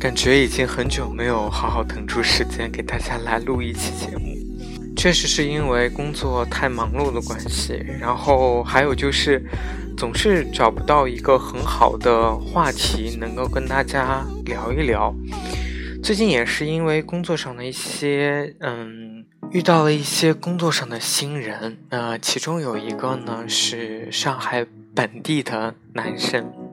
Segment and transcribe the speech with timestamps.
[0.00, 4.36] 感觉已经很久没有好好腾出时间给大家来录一期节目，
[4.96, 9.42] 确实是因为工作太忙碌的关系，然后还有就是
[9.96, 15.12] 总是找不到一个很好的话题能够跟大家聊一聊。
[16.00, 26.67] 最近也是因为工作上的一些，嗯，遇到了一些工作上的新人，呃，其中有一个呢是上海本地的男生。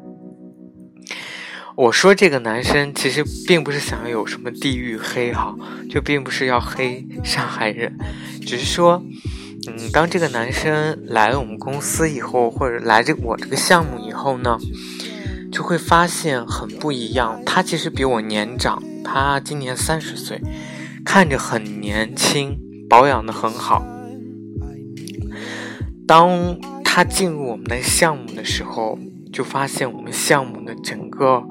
[1.77, 5.53] 我说这个男生其实并不是想要有什么地域黑哈，
[5.89, 7.97] 就并不是要黑上海人，
[8.45, 9.03] 只是说，
[9.67, 14.57] 嗯，当这个男生来了我们公司以后，或者来这我这个项目以后呢，
[15.51, 17.41] 就会发现很不一样。
[17.45, 20.41] 他其实比我年长，他今年三十岁，
[21.03, 22.57] 看着很年轻，
[22.89, 23.85] 保养的很好。
[26.07, 28.97] 当他进入我们的项目的时候，
[29.33, 31.43] 就发现我们项目的整个。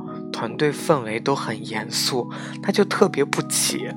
[0.44, 2.30] 团队氛围都很严肃，
[2.62, 3.96] 他就特别不解，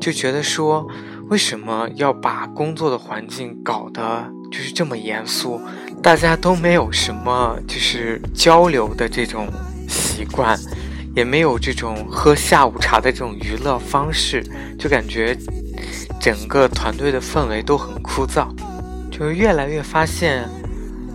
[0.00, 0.84] 就觉得说，
[1.28, 5.60] 为什么要把工作的环境搞得就是这么严肃？
[6.02, 9.46] 大家都没有什么就是交流的这种
[9.88, 10.58] 习惯，
[11.14, 14.42] 也没有这种喝下午茶的这种娱乐方式，
[14.76, 15.38] 就感觉
[16.20, 18.48] 整个团队的氛围都很枯燥，
[19.12, 20.42] 就越来越发现，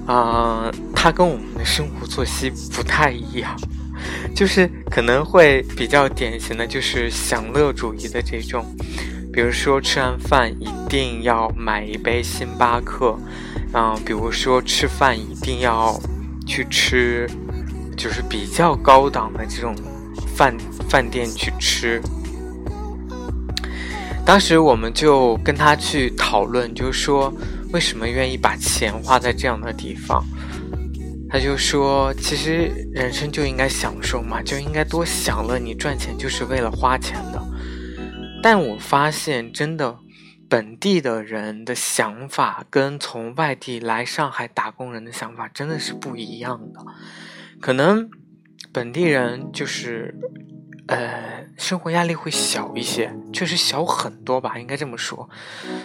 [0.08, 3.54] 啊，他跟我们的生活作息不太一样。
[4.36, 8.66] 就是可能会比较典型的就是享乐主义的这种，
[9.32, 13.18] 比如说吃完饭一定要买一杯星巴克，
[13.74, 16.00] 嗯，比如说吃饭一定要
[16.46, 17.30] 去吃，
[17.96, 19.76] 就是比较高档的这种
[20.36, 20.56] 饭
[20.90, 22.02] 饭店去吃。
[24.26, 27.34] 当时我们就跟他去讨论，就是说
[27.74, 30.24] 为什么愿意把钱花在这样的地方。
[31.34, 35.58] 他就说：“其实人生就应该享受嘛，就应该多享乐。
[35.58, 37.42] 你赚钱就是为了花钱的。”
[38.44, 39.98] 但我发现，真的，
[40.48, 46.86] 本地的人的想法跟从外地来上海打工人的想法真的是不一样的。
[47.60, 48.12] 可能
[48.72, 50.14] 本地人就是，
[50.86, 55.28] 呃，生活压力会小一些，确实小很多吧，应该这么说。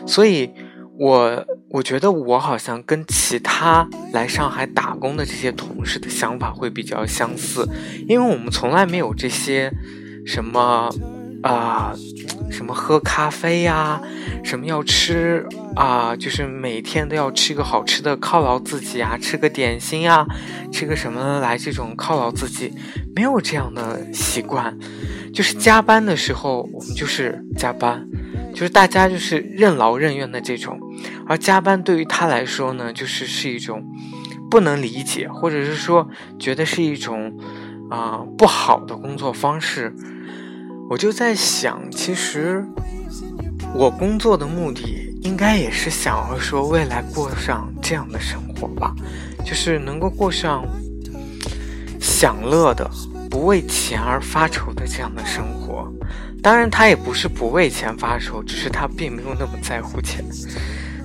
[0.07, 0.53] 所以。
[0.99, 7.65] 我我觉得我好像跟其他来上海打工的这些同事的想法会比较相似，
[8.09, 9.73] 因为我们从来没有这些
[10.27, 10.91] 什么
[11.43, 11.95] 啊，
[12.51, 14.01] 什么喝咖啡呀，
[14.43, 20.27] 什么要吃啊，就是每天都要吃个好吃的犒劳自己啊，吃个点心呀，
[20.73, 22.73] 吃个什么来这种犒劳自己，
[23.15, 24.77] 没有这样的习惯，
[25.33, 28.05] 就是加班的时候我们就是加班。
[28.53, 30.79] 就是大家就是任劳任怨的这种，
[31.27, 33.85] 而加班对于他来说呢，就是是一种
[34.51, 37.39] 不能理解，或者是说觉得是一种
[37.91, 39.95] 啊不好的工作方式。
[40.91, 42.67] 我就在想，其实
[43.75, 48.95] 我工作的目的应该也是想要说未来过上这样的生活吧，
[49.45, 50.65] 就是能够过上
[52.01, 52.91] 享乐的、
[53.31, 55.93] 不为钱而发愁的这样的生活。
[56.41, 60.25] 当然，他也不是不为钱发愁，只是他并没有那么在乎钱，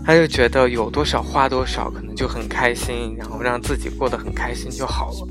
[0.06, 5.28] 他就觉得有多少花多少，可能就很开心，然后让自己过得很开心就好了。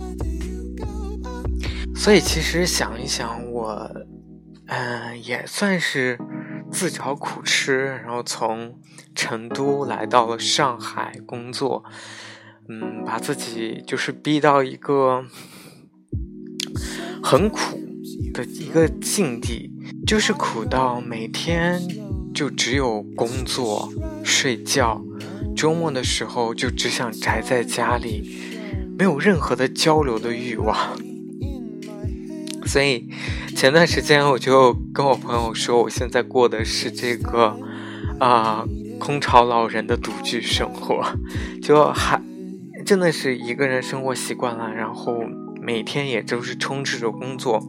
[1.95, 3.89] 所以，其实想一想，我，
[4.67, 6.19] 嗯，也算是
[6.71, 8.75] 自找苦吃，然后从
[9.15, 11.85] 成都来到了上海工作，
[12.69, 15.25] 嗯，把自己就是逼到一个
[17.23, 17.79] 很苦
[18.35, 19.72] 的一个境地。
[20.13, 21.81] 就是苦到每天
[22.35, 23.91] 就只有工作、
[24.23, 25.03] 睡觉，
[25.57, 28.31] 周末的时候就只想宅在家里，
[28.99, 30.77] 没有任何的交流的欲望。
[32.67, 33.09] 所以
[33.57, 37.59] 前段时间我就跟我朋友说，我现在过的是这个
[38.21, 38.67] 啊
[38.99, 41.03] 空巢老人的独居生活，
[41.63, 42.23] 就还
[42.85, 45.23] 真的是一个人生活习惯了，然后
[45.63, 47.67] 每天也都是充斥着工作。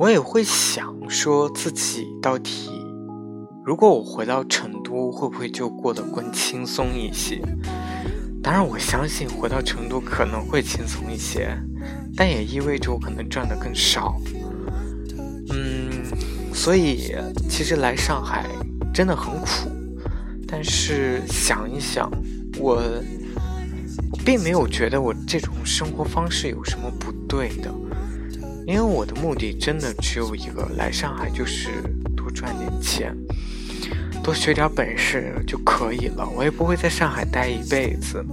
[0.00, 2.70] 我也会想说自己到底，
[3.64, 7.40] 如果我回到成都，会不会就过得更轻松一些？
[8.42, 11.56] 当然，我相信回到成都可能会轻松一些，
[12.16, 14.16] 但也意味着我可能赚的更少。
[15.50, 16.04] 嗯，
[16.52, 17.14] 所以
[17.48, 18.44] 其实来上海
[18.92, 19.70] 真的很苦。
[20.48, 22.10] 但是想一想，
[22.58, 22.82] 我
[24.24, 27.72] 并没有觉得我这种生活方式有什么不对的，
[28.66, 31.70] 因为我的目的真的只有一个，来上海就是
[32.16, 33.16] 多赚点钱，
[34.22, 36.28] 多学点本事就可以了。
[36.36, 38.24] 我也不会在上海待一辈子。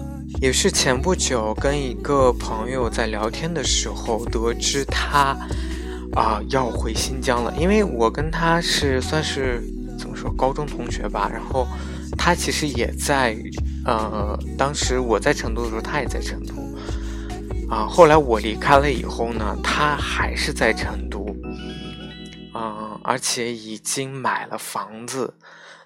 [0.42, 5.36] 也是前不久跟一个朋友在聊天的时候得知他
[6.14, 9.62] 啊要回新疆了，因为我跟他是算是
[9.98, 11.68] 怎么说高中同学吧，然后。
[12.18, 13.38] 他其实也在，
[13.86, 16.56] 呃，当时我在成都的时候，他也在成都，
[17.70, 21.26] 啊，后来我离开了以后呢，他还是在成都，
[22.56, 25.36] 嗯，而且已经买了房子，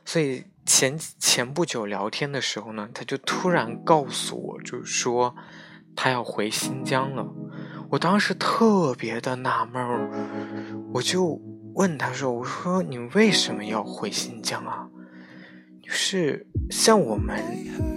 [0.05, 5.35] 所以前前不久聊天的时候呢，他就突然告诉我，就是说
[5.95, 7.27] 他要回新疆了，
[7.89, 10.09] 我当时特别的纳闷儿，
[10.93, 11.41] 我就
[11.75, 14.87] 问他说，我说你为什么要回新疆啊？
[15.81, 17.37] 就是像我们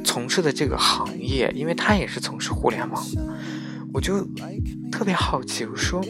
[0.04, 3.35] 从事的这个行业，因为他也是从事互联网的，
[3.96, 4.22] 我就
[4.92, 6.04] 特别好奇，我说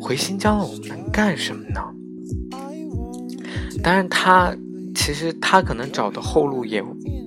[0.00, 1.80] 回新疆了，我们能干什么呢？
[3.84, 4.52] 当然，他
[4.96, 6.82] 其实他可能找的后路也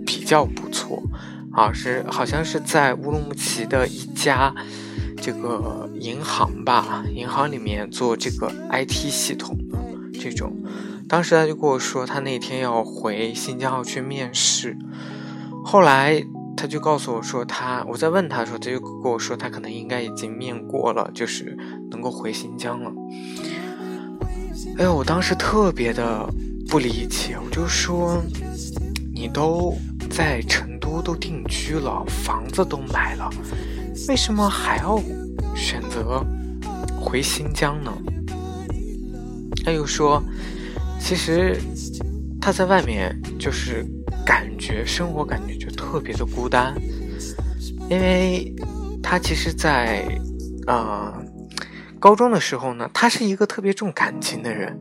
[0.05, 1.01] 比较不错
[1.53, 4.53] 啊，是好像是在乌鲁木齐的一家
[5.21, 9.79] 这个银行吧，银行里面做这个 IT 系统的
[10.19, 10.53] 这种。
[11.07, 14.77] 当时他就跟我说，他那天要回新疆要去面试。
[15.63, 16.21] 后来
[16.57, 21.55] 他就告诉我说，他我在问他的时候，他就跟我说，他可能应该已经面过了，就是
[21.91, 22.91] 能够回新疆了。
[24.79, 26.27] 哎呦，我当时特别的
[26.67, 28.21] 不理解，我就说，
[29.13, 29.73] 你都
[30.09, 33.29] 在成都都定居了，房子都买了，
[34.09, 34.99] 为什么还要
[35.55, 36.25] 选择
[36.99, 37.93] 回新疆呢？
[39.63, 40.21] 他又说。
[40.99, 41.55] 其实
[42.41, 43.85] 他在外面就是
[44.25, 46.75] 感觉生活感觉就特别的孤单，
[47.89, 48.53] 因为
[49.01, 50.05] 他其实，在
[50.67, 51.13] 呃
[51.97, 54.77] 高中的时候呢，他是一个特别重感情的人，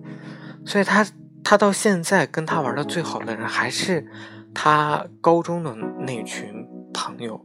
[0.64, 1.06] 所以他
[1.44, 4.04] 他到现在跟他玩的最好的人还是
[4.52, 7.40] 他高中的那群朋友，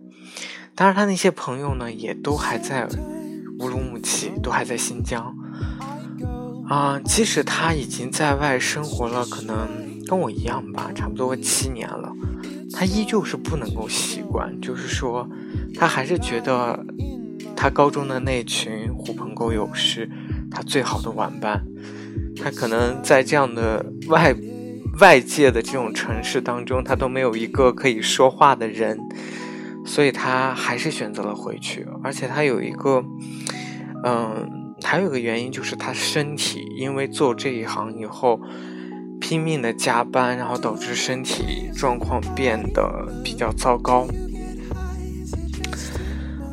[0.74, 2.88] 当然他那些朋友呢也都还在
[3.60, 5.36] 乌鲁木齐，都还在新疆。
[6.68, 9.68] 啊，即使他已经在外生活了，可能
[10.08, 12.12] 跟我一样吧，差不多七年了，
[12.74, 14.60] 他依旧是不能够习惯。
[14.62, 15.30] 就是说，
[15.76, 16.86] 他还是觉得
[17.56, 20.10] 他高中的那群狐朋狗友是
[20.50, 21.66] 他最好的玩伴。
[22.42, 24.36] 他可能在这样的外
[25.00, 29.00] 外界的这种城市当中，他都没有一个可以说话的人，
[29.86, 31.88] 所以他还是选择了回去。
[32.04, 33.04] 而且他有一个，
[34.04, 34.60] 嗯。
[34.84, 38.42] 还有一个原因就是他身体，因为做这一行以后
[39.32, 44.06] 拼命的加班，然后导致身体状况变得比较糟糕。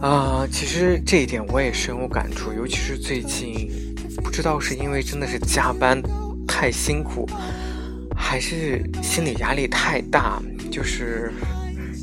[0.00, 3.68] 啊，其实这一点我也深有感触，尤其是最近，
[4.23, 6.00] 不知道是因为真的是加班
[6.47, 7.28] 太辛苦，
[8.16, 11.32] 还是心理压力太大，就是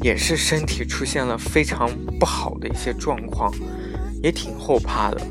[0.01, 1.89] 也是身体出现了非常
[2.19, 3.49] 不好的一些状况，
[4.21, 5.21] 也挺后怕的。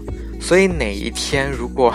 [0.41, 1.93] 所以哪一天如果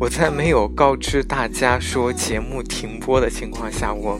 [0.00, 4.18] 我在没有告知大家说节目停播的情况下，我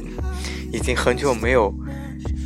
[0.71, 1.75] 已经很久没有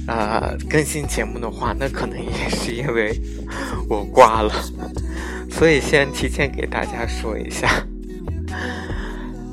[0.06, 3.20] 呃更新节目的话，那可能也是因为
[3.90, 4.54] 我挂了。
[5.50, 7.84] 所以先提前给大家说一下。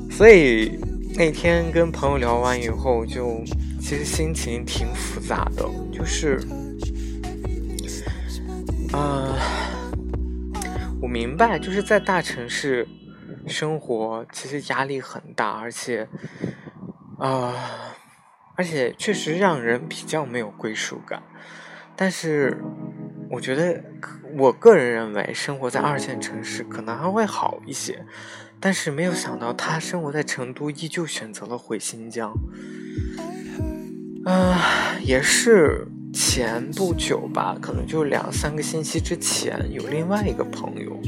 [0.08, 0.78] 所以
[1.16, 3.42] 那天跟朋友聊完以后，就
[3.80, 6.40] 其实心情挺复杂的，就是
[8.92, 9.36] 呃。
[11.00, 12.86] 我明白，就是在大城市
[13.46, 16.08] 生活，其实压力很大，而且，
[17.18, 17.54] 啊，
[18.56, 21.22] 而且确实让人比较没有归属感。
[21.96, 22.62] 但是，
[23.30, 23.84] 我觉得
[24.36, 28.04] 我个人认为，生活在二线城市可能还会好一些。
[28.60, 32.32] 但是没有想到，他生活在成都，依旧选择了回新疆。
[34.24, 35.88] 啊，也是。
[36.14, 41.00] 前不久吧，可能就两三个星期之前，有另外一个朋友，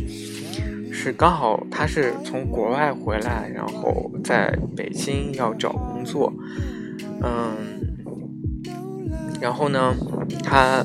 [1.05, 6.33] 是刚好他是从国外回来，然后在北京要找工作，
[7.23, 7.55] 嗯，
[9.39, 9.95] 然后呢，
[10.43, 10.83] 他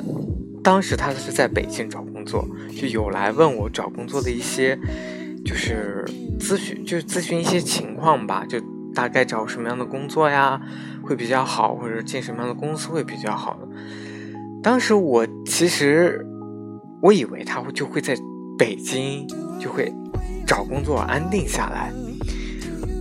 [0.62, 2.46] 当时他是在北京找工作，
[2.76, 4.78] 就有来问我找工作的一些，
[5.46, 6.04] 就是
[6.38, 8.60] 咨询，就是咨询一些情况吧，就
[8.94, 10.60] 大概找什么样的工作呀
[11.02, 13.70] 会比较好，或者进什么样的公司会比较好的。
[14.62, 16.28] 当时我其实
[17.02, 18.14] 我以为他会就会在
[18.58, 19.26] 北京
[19.58, 19.90] 就会
[20.50, 21.94] 找工作安定下来，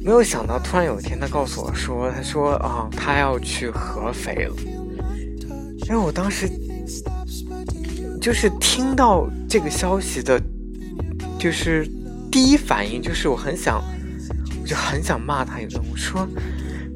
[0.05, 4.55] 没有想到，突然有一天他告诉我说：“他说啊，他要去合肥了。”
[5.89, 6.47] 因为我当时
[8.21, 10.39] 就是听到这个消息的，
[11.39, 11.89] 就是
[12.31, 13.83] 第一反应就是我很想，
[14.61, 15.83] 我就很想骂他一顿。
[15.91, 16.29] 我说：“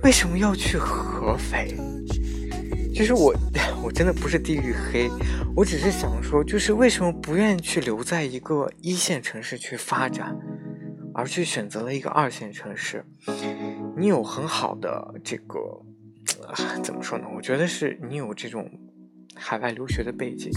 [0.04, 1.74] 为什么要去合肥？”
[2.94, 3.34] 其实我
[3.82, 5.10] 我真的不是地域黑，
[5.56, 10.36] 我只是想说，就是为什么不愿意去留在一个一线城市去发展？
[11.14, 13.04] 而去选择了一个二线城市，
[13.98, 15.58] 你有很好的这个
[16.82, 17.26] 怎么说呢？
[17.36, 18.66] 我觉得是你有这种
[19.34, 20.50] 海外留学的背景，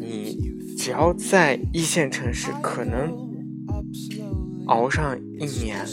[0.00, 0.36] 你
[0.76, 3.16] 只要在一线城市，可能
[4.66, 5.86] 熬上一年、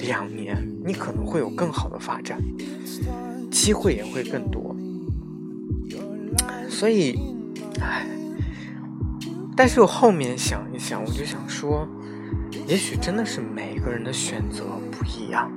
[0.00, 2.42] 两年，你可能会有更好的发展，
[3.56, 4.76] 机会也会更多。
[6.68, 7.18] 所以，
[7.80, 8.06] 唉，
[9.56, 11.88] 但是我后面想一想，我就想说。
[12.68, 15.50] 也许真的是每个人的选择不一样，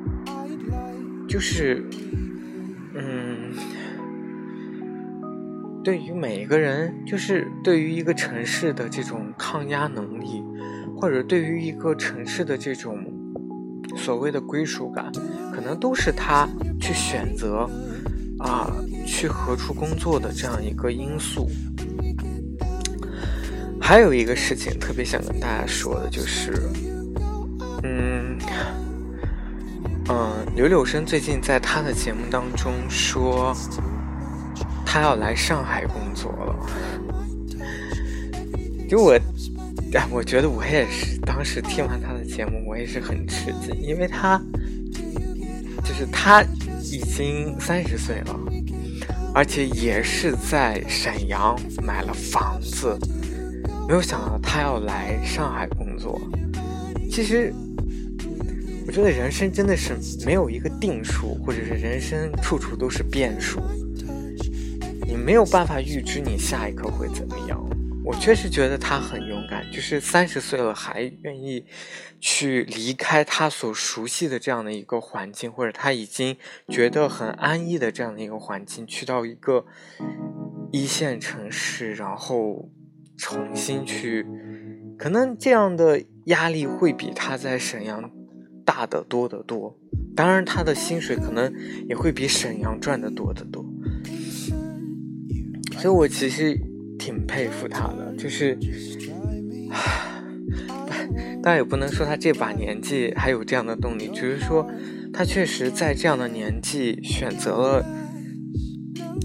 [1.28, 1.84] 就是，
[2.94, 3.52] 嗯，
[5.84, 10.44] 对于每个人，就是对于一个城市的这种抗压能力，
[10.96, 13.04] 或者对于一个城市的这种
[13.96, 15.12] 所谓的归属感，
[15.52, 16.48] 可能都是他
[16.80, 17.68] 去选择
[18.40, 18.72] 啊
[19.06, 21.50] 去何处工作的这样一个因素。
[23.80, 26.54] 还有一个事情特别想跟大家说的就是。
[27.82, 28.38] 嗯，
[30.10, 33.56] 嗯，柳柳生最近在他的节目当中说，
[34.86, 36.56] 他要来上海工作了。
[38.90, 39.18] 就我，
[39.94, 44.38] 哎，我觉得我也是，当时听完他的节目，我也是很吃惊，因为他
[45.86, 46.44] 就是他
[46.92, 48.40] 已经三十岁了，
[49.34, 52.98] 而且也是在沈阳买了房子，
[53.88, 56.20] 没有想到他要来上海工作。
[57.12, 57.54] 其实。
[58.88, 63.62] 我觉得人生真的是没有一个定数，或者是人生处处都是变数，
[65.08, 67.69] 你没有办法预知你下一刻会怎么样。
[68.04, 71.66] 我确实觉得他很勇敢，就是三十岁了还愿意
[72.20, 76.36] 去离开他所熟悉的这样的一个环境，或者他已经
[76.68, 79.66] 觉得很安逸的这样的一个环境，去到一个
[80.72, 82.70] 一线城市，然后
[83.18, 84.26] 重新去，
[84.98, 88.12] 可能这样的压力会比他在沈阳。
[88.66, 89.76] 大的多得多，
[90.16, 91.52] 当然他的薪水可能
[91.88, 93.66] 也会比沈阳赚的多得多，
[95.80, 96.56] 所以我其实
[97.00, 98.56] 挺佩服他的，就是，
[101.42, 104.70] 当然也不能说他这把年纪还有这样的动力，只是说
[105.12, 107.86] 他确实在这样的年纪选择了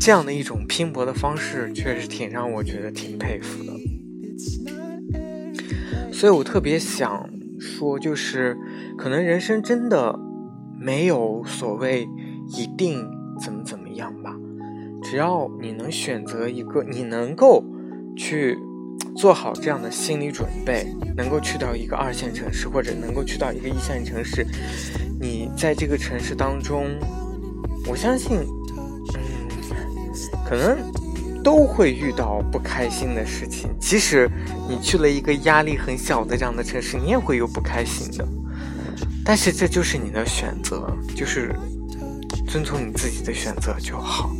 [0.01, 3.73] 这样的一种拼搏的方式，确实挺让我觉得挺佩服的，
[6.13, 7.29] 所以我特别想。
[7.61, 8.59] 说就是，
[8.99, 10.19] 可能人生真的
[10.79, 12.07] 没有所谓
[12.59, 13.09] 一定
[13.41, 13.84] 怎么怎么。
[15.15, 17.63] 只要你能选择一个，你能够
[18.17, 18.59] 去
[19.15, 24.45] 做好这样的心理准备，能够去到一个二线城市，或者能够去到一个一线城市，
[25.21, 26.99] 你在这个城市当中，
[27.87, 28.41] 我相信，
[29.15, 29.23] 嗯，
[30.45, 30.77] 可能。
[31.45, 34.29] 都会遇到不开心的事情，即使
[34.67, 38.27] 你去了一个压力很小的这样的城市，你也会有不开心的。
[39.23, 41.55] 但是这就是你的选择，就是
[42.49, 44.35] 遵从你自己的选择就好。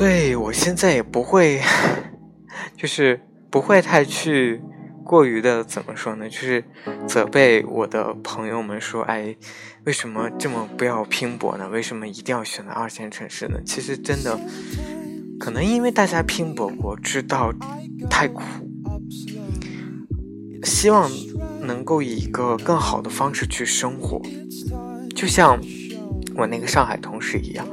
[0.00, 1.60] 所以我现在也不会，
[2.74, 4.62] 就是不会太去。
[5.04, 6.26] 过于的怎么说呢？
[6.30, 6.64] 就是
[7.06, 9.36] 责备我的朋友们说：“哎，
[9.84, 11.68] 为什么这么不要拼搏呢？
[11.68, 14.40] 为什么一定要选择二线城市呢？”其实真的，
[15.38, 17.52] 可能因为大家拼搏过，知道
[18.08, 18.40] 太苦，
[20.62, 21.10] 希望
[21.60, 24.22] 能够以一个更好的方式去生活。
[25.14, 25.60] 就像
[26.36, 27.66] 我那个上海同事一样，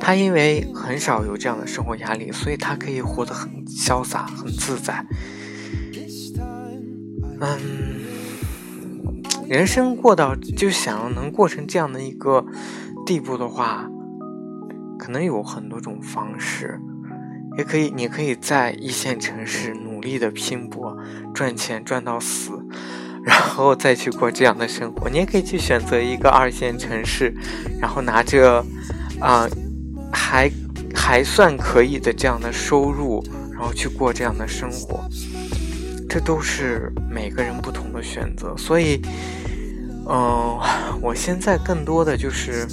[0.00, 5.04] 他因为很少有这样的生活压力，所以他可以活得很潇洒、很自在。
[7.40, 7.58] 嗯，
[9.48, 12.44] 人生过到就想要能过成这样的一个
[13.04, 13.88] 地步的话，
[14.98, 16.80] 可能有很多种方式，
[17.58, 20.96] 也可以，你可以在一线城市努力的拼搏
[21.34, 22.52] 赚钱赚到死，
[23.22, 25.10] 然后再去过这样的生活。
[25.10, 27.34] 你也可以去选择一个二线城市，
[27.78, 28.64] 然后拿着
[29.20, 29.46] 啊
[30.16, 30.50] 还
[30.94, 35.04] 还算可以的这样的收入，然后去过这样的生活。
[36.08, 39.02] 这都是每个人不同的选择，所以，
[40.08, 40.58] 嗯，
[41.02, 42.66] 我现在更多的就是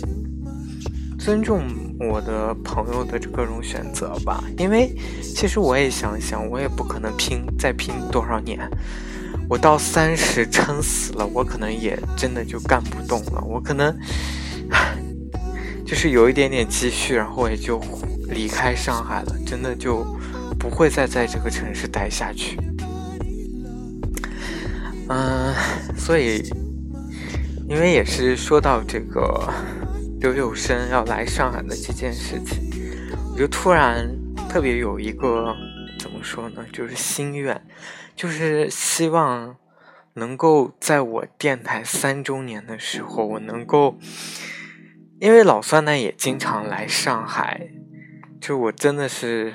[1.20, 1.64] 尊重
[2.00, 8.60] 我的朋友的各种选择吧，因为其实我也想想，我也不可能拼再拼多少年，
[9.50, 13.94] 我到三十撑死了，我可能也真的就干不动了，我可能
[15.86, 17.82] 就是有一点点积蓄，然后也就
[18.30, 20.06] 离开上海了，真的就
[20.60, 22.58] 不会再在这个城市待下去。
[25.10, 25.54] 嗯，
[25.98, 26.44] 所以
[27.68, 29.52] 因为也是说到这个。
[30.24, 32.58] 刘有生要来上海的这件事情，
[33.34, 34.10] 我就突然
[34.48, 35.54] 特别有一个
[36.00, 37.62] 怎么说呢，就是心愿，
[38.16, 39.58] 就是希望
[40.14, 43.98] 能够在我电台三周年的时候，我能够，
[45.20, 47.70] 因为老酸奶也经常来上海，
[48.42, 49.54] 就我真的是，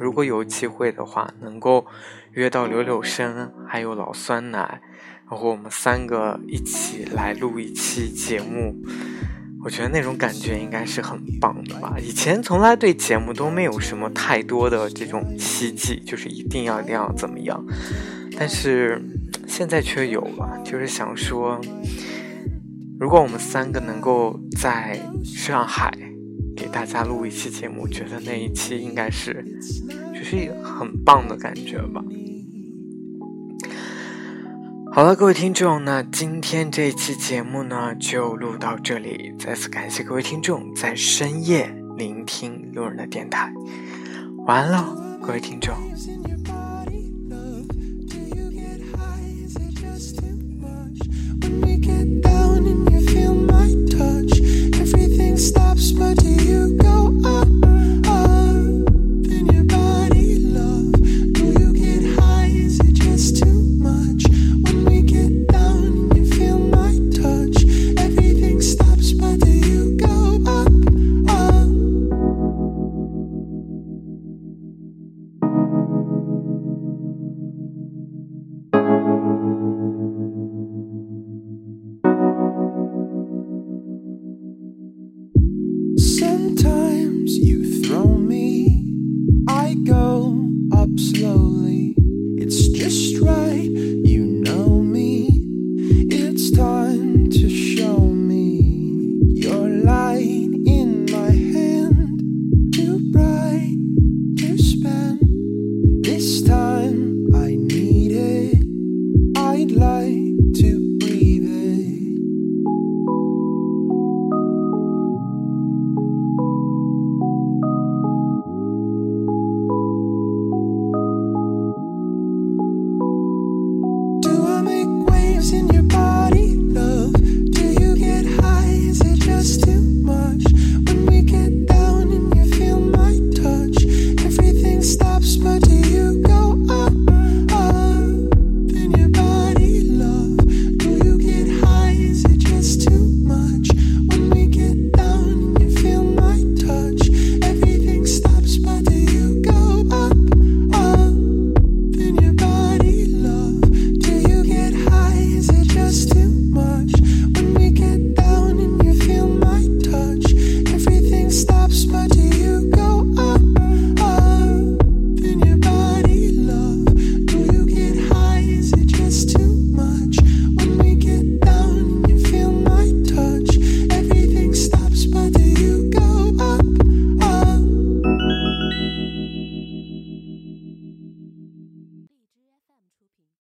[0.00, 1.86] 如果有机会的话，能够
[2.32, 4.80] 约到刘柳生还有老酸奶，
[5.30, 8.76] 然后我们三个一起来录一期节目。
[9.64, 11.96] 我觉得那种感觉应该是很棒的吧。
[11.98, 17.62] 以前从来对节目都没有什么太多的这种希冀，就是一定要一定要怎么样。
[18.38, 19.02] 但是
[19.48, 21.60] 现在却有了，就是想说，
[22.98, 25.92] 如果我们三个能够在上海
[26.56, 29.44] 给大家录一期节目，我觉得那一期应该是，
[30.14, 32.02] 就是一个很棒的感觉吧。
[34.90, 39.34] 好了，各位听众，那今天这一期节目呢，就录到这里。
[39.38, 43.52] 再次感谢各位听众在深夜聆听路人的电台。
[44.46, 45.74] 晚安了，各位听众。
[52.58, 52.95] morning.